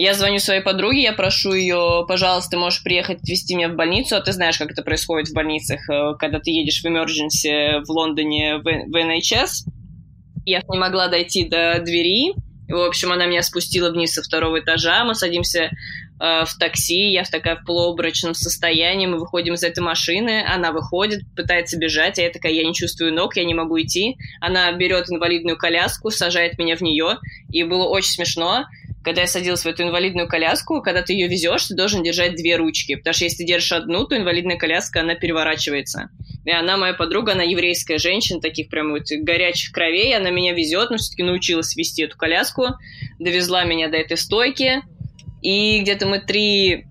[0.00, 4.14] Я звоню своей подруге, я прошу ее, пожалуйста, ты можешь приехать отвезти меня в больницу,
[4.14, 7.90] а ты знаешь, как это происходит в больницах, э, когда ты едешь в emergency в
[7.90, 9.66] Лондоне в, в NHS.
[10.46, 12.32] Я не могла дойти до двери,
[12.68, 17.24] в общем, она меня спустила вниз со второго этажа, мы садимся э, в такси, я
[17.24, 22.22] в такая в полуобрачном состоянии, мы выходим из этой машины, она выходит, пытается бежать, а
[22.22, 24.16] я такая, я не чувствую ног, я не могу идти.
[24.40, 27.18] Она берет инвалидную коляску, сажает меня в нее,
[27.50, 28.64] и было очень смешно
[29.08, 32.56] когда я садилась в эту инвалидную коляску, когда ты ее везешь, ты должен держать две
[32.56, 36.10] ручки, потому что если ты держишь одну, то инвалидная коляска, она переворачивается.
[36.44, 40.90] И она, моя подруга, она еврейская женщина, таких прям вот горячих кровей, она меня везет,
[40.90, 42.66] но все-таки научилась вести эту коляску,
[43.18, 44.82] довезла меня до этой стойки,
[45.40, 46.84] и где-то мы три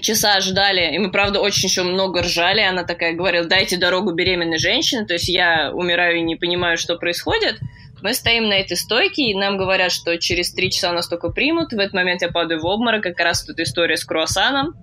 [0.00, 2.60] часа ждали, и мы, правда, очень еще много ржали.
[2.60, 6.94] Она такая говорила, дайте дорогу беременной женщине, то есть я умираю и не понимаю, что
[6.98, 7.58] происходит.
[8.02, 11.72] Мы стоим на этой стойке, и нам говорят, что через три часа нас только примут.
[11.72, 14.74] В этот момент я падаю в обморок, как раз тут история с круассаном.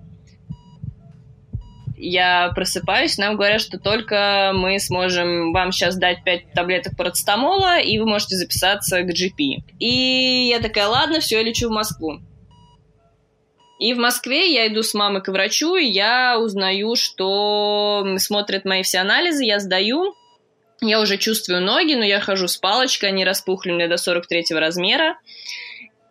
[1.98, 7.98] Я просыпаюсь, нам говорят, что только мы сможем вам сейчас дать 5 таблеток парацетамола, и
[7.98, 9.62] вы можете записаться к GP.
[9.78, 12.20] И я такая, ладно, все, я лечу в Москву.
[13.78, 18.82] И в Москве я иду с мамой к врачу, и я узнаю, что смотрят мои
[18.82, 20.14] все анализы, я сдаю,
[20.80, 25.18] я уже чувствую ноги, но я хожу с палочкой, они распухли мне до 43 размера.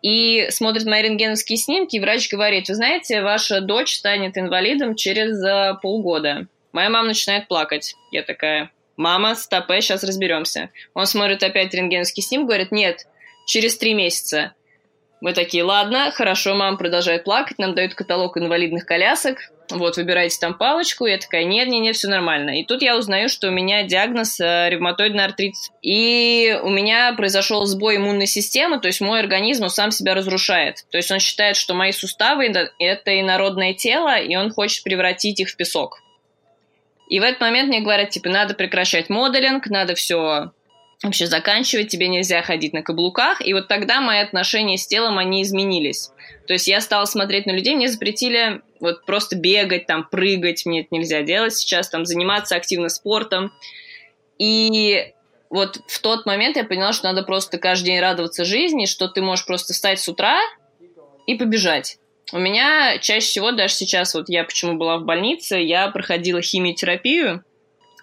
[0.02, 5.42] И смотрит мои рентгеновские снимки, и врач говорит, вы знаете, ваша дочь станет инвалидом через
[5.42, 6.46] uh, полгода.
[6.72, 7.94] Моя мама начинает плакать.
[8.12, 10.70] Я такая, мама, стопе, сейчас разберемся.
[10.94, 13.06] Он смотрит опять рентгеновский снимок, говорит, нет,
[13.46, 14.52] через три месяца.
[15.20, 19.38] Мы такие, ладно, хорошо, мама продолжает плакать, нам дают каталог инвалидных колясок,
[19.70, 22.60] вот, выбираете там палочку, я такая, нет, нет, нет, все нормально.
[22.60, 25.54] И тут я узнаю, что у меня диагноз э, ревматоидный артрит.
[25.82, 30.84] И у меня произошел сбой иммунной системы, то есть мой организм он сам себя разрушает.
[30.90, 32.46] То есть он считает, что мои суставы–
[32.78, 36.00] это инородное тело, и он хочет превратить их в песок.
[37.08, 40.50] И в этот момент мне говорят, типа, надо прекращать моделинг, надо все
[41.06, 43.44] вообще заканчивать, тебе нельзя ходить на каблуках.
[43.44, 46.10] И вот тогда мои отношения с телом, они изменились.
[46.46, 50.80] То есть я стала смотреть на людей, мне запретили вот просто бегать, там, прыгать, мне
[50.80, 53.52] это нельзя делать сейчас, там, заниматься активно спортом.
[54.38, 55.12] И
[55.50, 59.22] вот в тот момент я поняла, что надо просто каждый день радоваться жизни, что ты
[59.22, 60.38] можешь просто встать с утра
[61.26, 61.98] и побежать.
[62.32, 67.44] У меня чаще всего, даже сейчас, вот я почему была в больнице, я проходила химиотерапию,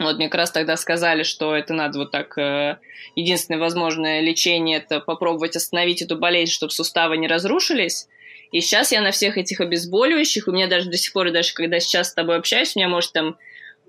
[0.04, 2.38] вот мне как раз тогда сказали, что это надо вот так...
[2.38, 2.78] Э,
[3.16, 8.08] единственное возможное лечение– это попробовать остановить эту болезнь, чтобы суставы не разрушились.
[8.52, 11.80] И сейчас я на всех этих обезболивающих, у меня даже до сих пор, даже когда
[11.80, 13.38] сейчас с тобой общаюсь, у меня может там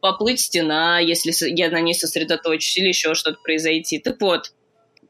[0.00, 3.98] поплыть стена, если я на ней сосредоточусь, или еще что-то произойти.
[3.98, 4.52] Так вот,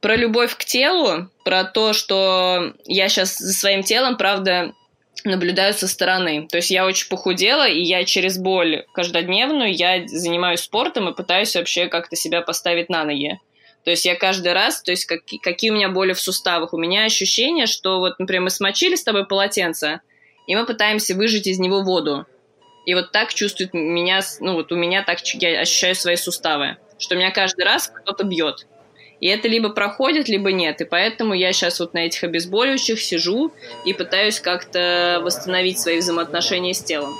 [0.01, 4.73] про любовь к телу, про то, что я сейчас за своим телом, правда,
[5.25, 6.47] наблюдаю со стороны.
[6.49, 11.57] То есть я очень похудела, и я через боль каждодневную, я занимаюсь спортом и пытаюсь
[11.57, 13.41] вообще как-то себя поставить на ноги.
[13.85, 16.79] То есть я каждый раз, то есть как, какие у меня боли в суставах, у
[16.79, 20.01] меня ощущение, что вот, например, мы смочили с тобой полотенце,
[20.47, 22.27] и мы пытаемся выжать из него воду.
[22.87, 27.17] И вот так чувствует меня, ну вот у меня так я ощущаю свои суставы, что
[27.17, 28.67] меня каждый раз кто-то бьет.
[29.21, 30.81] И это либо проходит, либо нет.
[30.81, 33.53] И поэтому я сейчас вот на этих обезболивающих сижу
[33.85, 37.15] и пытаюсь как-то восстановить свои взаимоотношения с телом.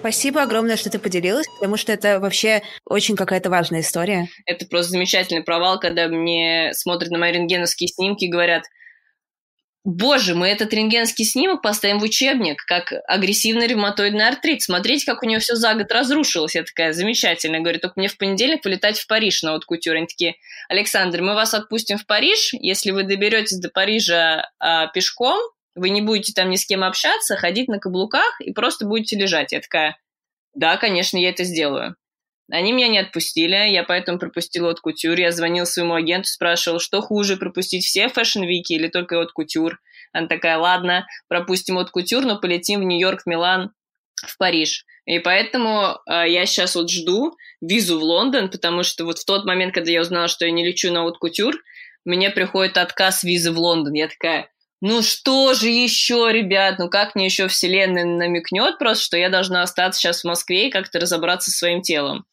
[0.00, 4.28] Спасибо огромное, что ты поделилась, потому что это вообще очень какая-то важная история.
[4.44, 8.62] Это просто замечательный провал, когда мне смотрят на мои рентгеновские снимки и говорят,
[9.86, 14.60] Боже, мы этот рентгенский снимок поставим в учебник, как агрессивный ревматоидный артрит.
[14.60, 16.56] Смотрите, как у нее все за год разрушилось.
[16.56, 17.60] Я такая, замечательно.
[17.60, 19.94] Говорю, только мне в понедельник вылетать в Париж на вот кутюр.
[19.94, 20.34] Они такие,
[20.68, 22.52] Александр, мы вас отпустим в Париж.
[22.54, 25.38] Если вы доберетесь до Парижа а, пешком,
[25.76, 29.52] вы не будете там ни с кем общаться, ходить на каблуках и просто будете лежать.
[29.52, 29.96] Я такая,
[30.52, 31.94] да, конечно, я это сделаю.
[32.50, 35.18] Они меня не отпустили, я поэтому пропустила от кутюр.
[35.18, 39.32] Я звонила своему агенту, спрашивала, что хуже, пропустить все fashion week и или только от
[39.32, 39.80] кутюр.
[40.12, 43.72] Она такая, ладно, пропустим от кутюр, но полетим в Нью-Йорк, Милан,
[44.24, 44.84] в Париж.
[45.06, 49.44] И поэтому э, я сейчас вот жду визу в Лондон, потому что вот в тот
[49.44, 51.56] момент, когда я узнала, что я не лечу на от кутюр,
[52.04, 53.92] мне приходит отказ визы в Лондон.
[53.92, 59.16] Я такая, ну что же еще, ребят, ну как мне еще вселенная намекнет просто, что
[59.16, 62.24] я должна остаться сейчас в Москве и как-то разобраться со своим телом.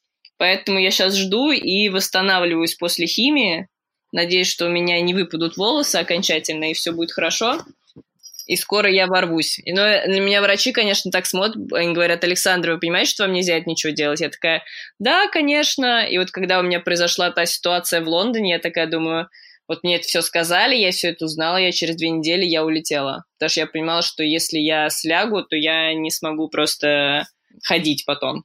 [0.43, 3.69] Поэтому я сейчас жду и восстанавливаюсь после химии.
[4.11, 7.61] Надеюсь, что у меня не выпадут волосы окончательно, и все будет хорошо.
[8.45, 9.59] И скоро я ворвусь.
[9.59, 11.71] И, но на меня врачи, конечно, так смотрят.
[11.71, 14.19] Они говорят, Александра, вы понимаете, что вам нельзя от ничего делать?
[14.19, 14.65] Я такая,
[14.99, 16.05] да, конечно.
[16.05, 19.29] И вот когда у меня произошла та ситуация в Лондоне, я такая думаю,
[19.69, 23.23] вот мне это все сказали, я все это узнала, я через две недели я улетела.
[23.37, 27.27] Потому что я понимала, что если я слягу, то я не смогу просто
[27.63, 28.43] ходить потом.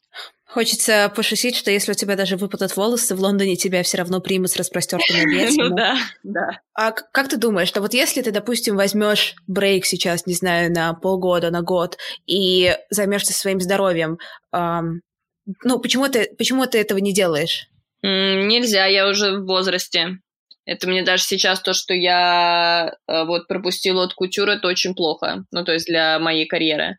[0.48, 4.50] Хочется пошутить, что если у тебя даже выпадут волосы, в Лондоне тебя все равно примут
[4.50, 5.68] с распростертыми объятиями.
[5.68, 6.60] Ну да, да.
[6.72, 10.94] А как ты думаешь, что вот если ты, допустим, возьмешь брейк сейчас, не знаю, на
[10.94, 14.18] полгода, на год, и займешься своим здоровьем,
[14.52, 17.68] ну, почему ты, почему ты этого не делаешь?
[18.02, 20.18] нельзя, я уже в возрасте.
[20.64, 25.44] Это мне даже сейчас то, что я э, вот пропустила от кутюр, это очень плохо.
[25.50, 26.98] Ну, то есть для моей карьеры.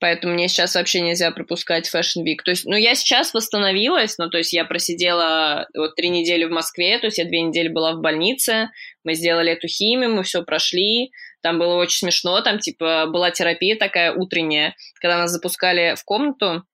[0.00, 2.38] Поэтому мне сейчас вообще нельзя пропускать Fashion Week.
[2.42, 6.50] То есть, ну, я сейчас восстановилась, ну, то есть я просидела вот три недели в
[6.50, 8.70] Москве, то есть я две недели была в больнице,
[9.04, 13.76] мы сделали эту химию, мы все прошли, там было очень смешно, там, типа, была терапия
[13.76, 16.64] такая утренняя, когда нас запускали в комнату,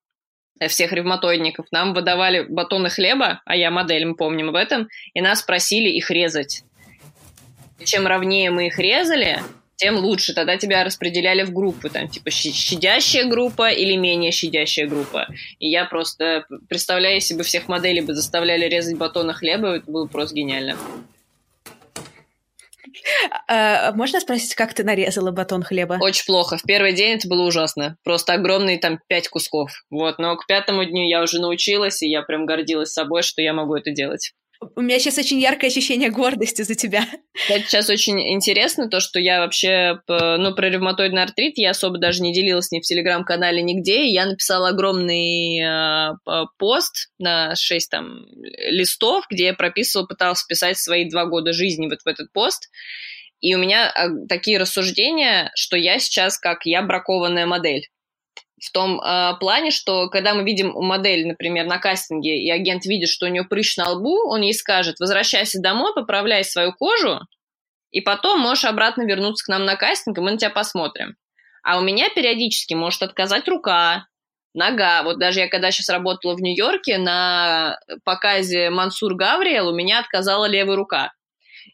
[0.68, 5.42] всех ревматоидников, нам выдавали батоны хлеба, а я модель, мы помним об этом, и нас
[5.42, 6.62] просили их резать.
[7.84, 9.42] Чем ровнее мы их резали,
[9.76, 10.34] тем лучше.
[10.34, 15.28] Тогда тебя распределяли в группы, там, типа, щадящая группа или менее щадящая группа.
[15.58, 20.06] И я просто, представляю, если бы всех моделей бы заставляли резать батоны хлеба, это было
[20.06, 20.76] просто гениально.
[23.48, 25.98] А, можно спросить, как ты нарезала батон хлеба?
[26.00, 26.56] Очень плохо.
[26.56, 27.96] В первый день это было ужасно.
[28.04, 29.70] Просто огромные там пять кусков.
[29.90, 30.18] Вот.
[30.18, 33.76] Но к пятому дню я уже научилась, и я прям гордилась собой, что я могу
[33.76, 34.32] это делать.
[34.74, 37.06] У меня сейчас очень яркое ощущение гордости за тебя.
[37.48, 42.22] Это сейчас очень интересно, то, что я вообще, ну, про ревматоидный артрит я особо даже
[42.22, 44.06] не делилась ни в телеграм-канале, нигде.
[44.06, 48.26] Я написала огромный э, пост на 6 там
[48.68, 52.70] листов, где я прописывала, пыталась писать свои два года жизни вот в этот пост.
[53.40, 57.88] И у меня а, такие рассуждения, что я сейчас как я бракованная модель
[58.60, 63.08] в том э, плане, что когда мы видим модель, например, на кастинге, и агент видит,
[63.08, 67.20] что у нее прыщ на лбу, он ей скажет, возвращайся домой, поправляй свою кожу,
[67.90, 71.16] и потом можешь обратно вернуться к нам на кастинг, и мы на тебя посмотрим.
[71.62, 74.06] А у меня периодически может отказать рука,
[74.56, 75.02] нога.
[75.02, 80.46] Вот даже я когда сейчас работала в Нью-Йорке, на показе Мансур Гавриэл у меня отказала
[80.46, 81.12] левая рука.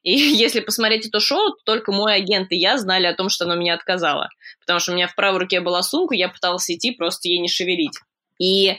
[0.02, 3.44] И если посмотреть это шоу, то только мой агент и я знали о том, что
[3.44, 4.28] оно меня отказало.
[4.60, 7.48] Потому что у меня в правой руке была сумка, я пыталась идти, просто ей не
[7.48, 7.98] шевелить.
[8.38, 8.78] И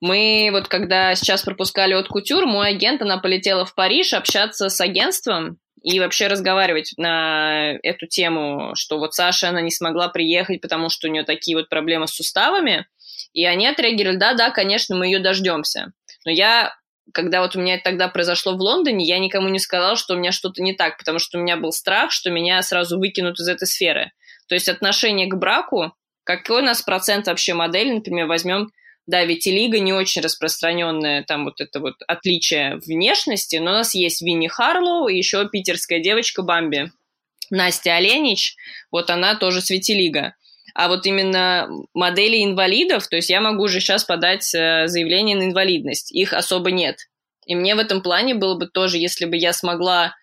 [0.00, 4.80] мы вот когда сейчас пропускали от Кутюр, мой агент, она полетела в Париж общаться с
[4.80, 10.88] агентством и вообще разговаривать на эту тему, что вот Саша, она не смогла приехать, потому
[10.88, 12.86] что у нее такие вот проблемы с суставами.
[13.32, 15.92] И они отреагировали, да-да, конечно, мы ее дождемся.
[16.24, 16.74] Но я
[17.12, 20.32] когда вот у меня тогда произошло в Лондоне, я никому не сказала, что у меня
[20.32, 23.66] что-то не так, потому что у меня был страх, что меня сразу выкинут из этой
[23.66, 24.12] сферы.
[24.48, 25.92] То есть отношение к браку,
[26.24, 28.70] какой у нас процент вообще модели, например, возьмем,
[29.06, 34.20] да, ведь не очень распространенная, там вот это вот отличие внешности, но у нас есть
[34.20, 36.90] Винни Харлоу и еще питерская девочка Бамби.
[37.50, 38.56] Настя Оленич,
[38.90, 40.34] вот она тоже светилига.
[40.78, 45.46] А вот именно модели инвалидов, то есть я могу уже сейчас подать э, заявление на
[45.46, 46.12] инвалидность.
[46.12, 46.98] Их особо нет.
[47.46, 50.14] И мне в этом плане было бы тоже, если бы я смогла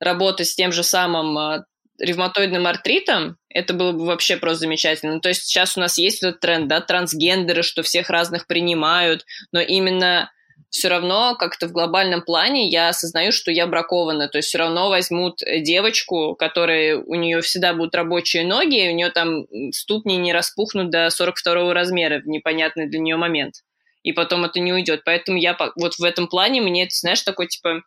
[0.00, 1.64] работать с тем же самым э,
[2.00, 5.20] ревматоидным артритом, это было бы вообще просто замечательно.
[5.20, 9.60] То есть сейчас у нас есть этот тренд, да, трансгендеры, что всех разных принимают, но
[9.60, 10.32] именно
[10.72, 14.28] все равно как-то в глобальном плане я осознаю, что я бракована.
[14.28, 18.88] То есть все равно возьмут э, девочку, которая у нее всегда будут рабочие ноги, и
[18.88, 23.56] у нее там ступни не распухнут до 42 размера в непонятный для нее момент.
[24.02, 25.02] И потом это не уйдет.
[25.04, 27.82] Поэтому я вот в этом плане мне знаешь, такой типа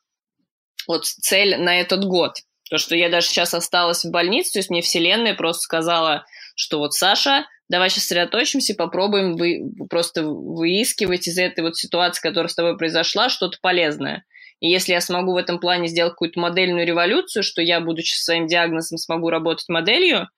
[0.88, 2.36] вот цель на этот год.
[2.70, 6.24] То, что я даже сейчас осталась в больнице, то есть мне вселенная просто сказала,
[6.56, 12.50] что вот Саша, давай сейчас сосредоточимся, попробуем вы, просто выискивать из этой вот ситуации, которая
[12.50, 14.24] с тобой произошла, что-то полезное.
[14.60, 18.48] И если я смогу в этом плане сделать какую-то модельную революцию, что я, будучи своим
[18.48, 20.30] диагнозом, смогу работать моделью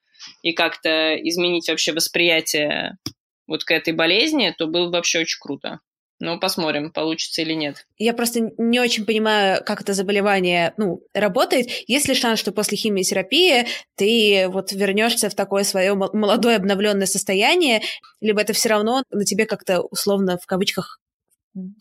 [0.42, 2.98] и как-то изменить вообще восприятие
[3.46, 5.80] вот к этой болезни, то было бы вообще очень круто.
[6.20, 7.86] Ну, посмотрим, получится или нет.
[7.98, 11.68] Я просто не очень понимаю, как это заболевание ну, работает.
[11.88, 17.82] Есть ли шанс, что после химиотерапии ты вот вернешься в такое свое молодое обновленное состояние,
[18.20, 21.00] либо это все равно на тебе как-то условно в кавычках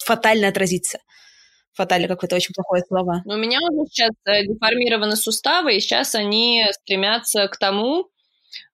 [0.04, 0.98] фатально отразится?
[1.76, 3.22] фатально какое-то очень плохое слово.
[3.26, 8.08] Ну, у меня уже сейчас э, деформированы суставы, и сейчас они стремятся к тому,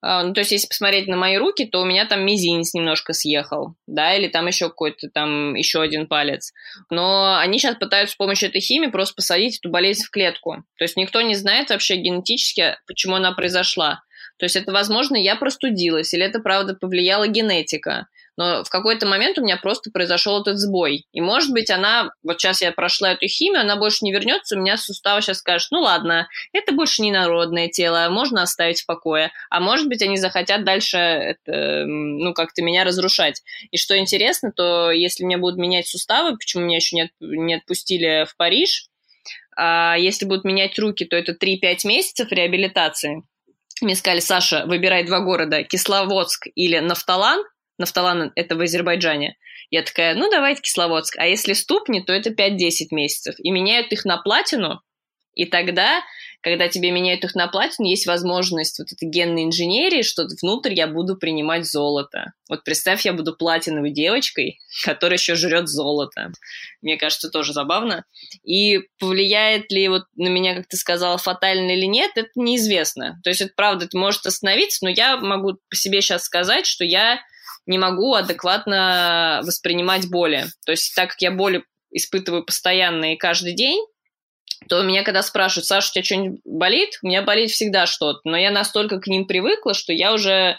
[0.02, 3.74] ну, то есть, если посмотреть на мои руки, то у меня там мизинец немножко съехал,
[3.86, 6.52] да, или там еще какой-то там еще один палец.
[6.90, 10.64] Но они сейчас пытаются с помощью этой химии просто посадить эту болезнь в клетку.
[10.76, 14.02] То есть никто не знает вообще генетически, почему она произошла.
[14.38, 19.38] То есть это, возможно, я простудилась, или это, правда, повлияла генетика но в какой-то момент
[19.38, 21.06] у меня просто произошел этот сбой.
[21.12, 24.60] И, может быть, она, вот сейчас я прошла эту химию, она больше не вернется, у
[24.60, 29.32] меня суставы сейчас скажут, ну ладно, это больше не народное тело, можно оставить в покое.
[29.50, 33.42] А может быть, они захотят дальше это, ну, как-то меня разрушать.
[33.70, 37.54] И что интересно, то если мне будут менять суставы, почему меня еще не, от, не
[37.54, 38.88] отпустили в Париж,
[39.56, 43.22] а если будут менять руки, то это 3-5 месяцев реабилитации.
[43.82, 47.42] Мне сказали, Саша, выбирай два города, Кисловодск или Нафталан,
[47.78, 49.36] Нафталан это в Азербайджане.
[49.70, 51.16] Я такая, ну давайте Кисловодск.
[51.18, 53.34] А если ступни, то это 5-10 месяцев.
[53.38, 54.82] И меняют их на платину,
[55.34, 56.02] и тогда,
[56.42, 60.86] когда тебе меняют их на платину, есть возможность вот этой генной инженерии, что внутрь я
[60.86, 62.32] буду принимать золото.
[62.50, 66.32] Вот представь, я буду платиновой девочкой, которая еще жрет золото.
[66.82, 68.04] Мне кажется, тоже забавно.
[68.44, 73.20] И повлияет ли вот на меня, как ты сказала, фатально или нет, это неизвестно.
[73.24, 76.84] То есть это правда, это может остановиться, но я могу по себе сейчас сказать, что
[76.84, 77.20] я
[77.66, 80.46] не могу адекватно воспринимать боли.
[80.66, 83.84] То есть так как я боли испытываю постоянно и каждый день,
[84.68, 86.98] то меня когда спрашивают, Саша, у тебя что-нибудь болит?
[87.02, 90.56] У меня болит всегда что-то, но я настолько к ним привыкла, что я уже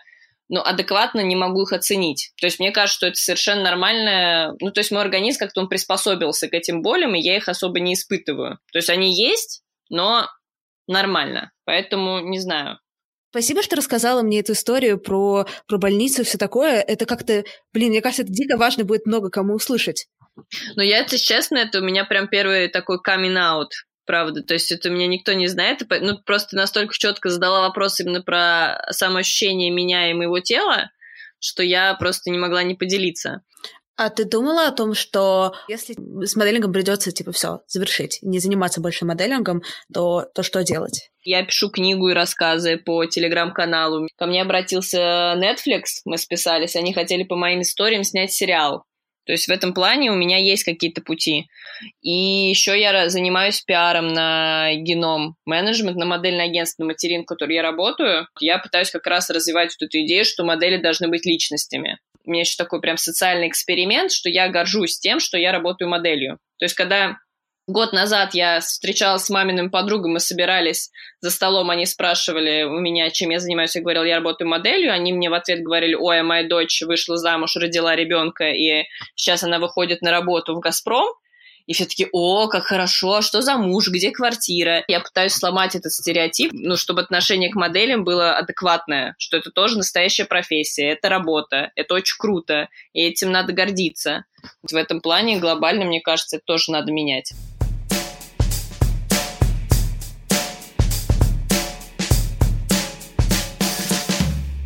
[0.49, 2.32] ну, адекватно не могу их оценить.
[2.39, 4.56] То есть мне кажется, что это совершенно нормально.
[4.60, 7.80] Ну, то есть мой организм как-то он приспособился к этим болям, и я их особо
[7.80, 8.60] не испытываю.
[8.72, 10.28] То есть они есть, но
[10.88, 11.51] нормально.
[11.66, 12.80] Поэтому не знаю.
[13.34, 16.82] Спасибо, что рассказала мне эту историю про, про больницу и все такое.
[16.82, 20.06] Это как-то, блин, мне кажется, это дико важно будет много кому услышать.
[20.76, 23.70] Ну, я, если честно, это у меня прям первый такой out,
[24.06, 24.44] правда.
[24.44, 25.82] То есть это меня никто не знает.
[25.90, 30.92] Ну, просто настолько четко задала вопрос именно про самоощущение меня и моего тела,
[31.40, 33.42] что я просто не могла не поделиться.
[33.96, 38.82] А ты думала о том, что если с моделингом придется, типа, все, завершить, не заниматься
[38.82, 39.62] больше моделингом,
[39.94, 41.10] то, то что делать?
[41.24, 44.08] Я пишу книгу и рассказы по телеграм-каналу.
[44.18, 48.84] Ко мне обратился Netflix, мы списались, они хотели по моим историям снять сериал.
[49.26, 51.48] То есть в этом плане у меня есть какие-то пути.
[52.02, 57.56] И еще я занимаюсь пиаром на геном менеджмент, на модельное агентство, на материн, в которой
[57.56, 58.28] я работаю.
[58.39, 62.42] Я пытаюсь как раз развивать вот эту идею, что модели должны быть личностями у меня
[62.42, 66.40] еще такой прям социальный эксперимент, что я горжусь тем, что я работаю моделью.
[66.58, 67.18] То есть, когда
[67.68, 70.90] год назад я встречалась с маминым подругой, мы собирались
[71.22, 75.14] за столом, они спрашивали у меня, чем я занимаюсь, я говорила, я работаю моделью, они
[75.14, 79.60] мне в ответ говорили, ой, а моя дочь вышла замуж, родила ребенка, и сейчас она
[79.60, 81.08] выходит на работу в «Газпром»,
[81.66, 84.84] и все таки о, как хорошо, а что за муж, где квартира?
[84.88, 89.78] Я пытаюсь сломать этот стереотип, ну, чтобы отношение к моделям было адекватное, что это тоже
[89.78, 94.26] настоящая профессия, это работа, это очень круто, и этим надо гордиться.
[94.61, 97.34] В этом плане глобально, мне кажется, это тоже надо менять.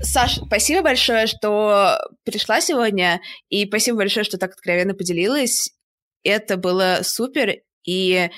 [0.01, 5.76] Саш, спасибо большое, что пришла сегодня, и спасибо большое, что так откровенно поделилась.
[6.23, 8.29] Это было супер, и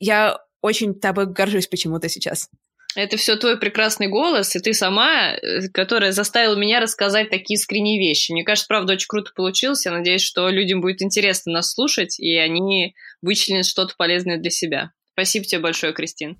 [0.00, 2.48] я очень тобой горжусь почему-то сейчас.
[2.96, 7.98] Это все твой прекрасный голос, и ты сама, э, которая заставила меня рассказать такие искренние
[7.98, 8.32] вещи.
[8.32, 9.84] Мне кажется, правда, очень круто получилось.
[9.84, 14.90] Я надеюсь, что людям будет интересно нас слушать, и они вычленят что-то полезное для себя.
[15.12, 16.38] Спасибо тебе большое, Кристин.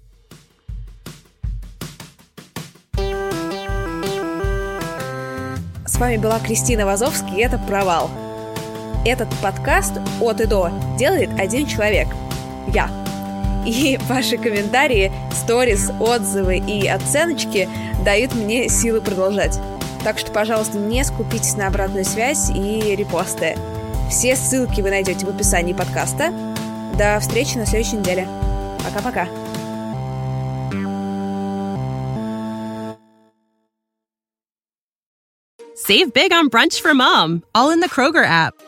[5.87, 8.28] С вами была Кристина Вазовский, и это «Провал».
[9.05, 12.09] Этот подкаст от и до делает один человек–
[12.73, 12.91] я.
[13.67, 17.69] И ваши комментарии, сторис, отзывы и оценочки
[18.05, 19.59] дают мне силы продолжать.
[20.05, 23.57] Так что, пожалуйста, не скупитесь на обратную связь и репосты.
[24.11, 26.33] Все ссылки вы найдете в описании подкаста.
[26.97, 28.27] До встречи на следующей неделе.
[28.85, 29.29] Пока-пока.
[35.77, 38.68] Save big on brunch for mom, all in the Kroger app.